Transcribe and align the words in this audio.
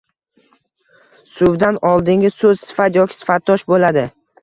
suvdan 1.35 1.79
oldingi 1.91 2.35
soʻz 2.39 2.67
sifat 2.67 3.01
yoki 3.03 3.23
sifatdosh 3.23 3.71
boʻladi 3.73 4.11